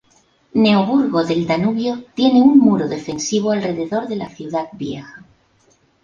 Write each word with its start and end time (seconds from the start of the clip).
Neoburgo 0.55 1.23
del 1.23 1.45
Danubio 1.45 2.03
tiene 2.15 2.41
un 2.41 2.57
muro 2.57 2.87
defensivo 2.87 3.51
alrededor 3.51 4.07
de 4.07 4.15
la 4.15 4.29
ciudad 4.29 4.67
vieja. 4.71 5.23